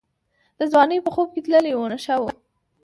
د 0.59 0.61
ځوانۍ 0.71 0.97
په 1.05 1.09
خوب 1.15 1.27
کي 1.33 1.41
تللې 1.45 1.73
وه 1.75 1.87
نشه 1.93 2.15
وه 2.21 2.31